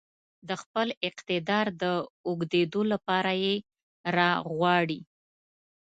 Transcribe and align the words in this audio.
د 0.47 0.49
خپل 0.61 0.87
اقتدار 1.07 1.65
د 1.81 1.83
اوږدېدو 2.27 2.81
لپاره 2.93 3.31
يې 3.43 3.55
راغواړي. 4.17 5.01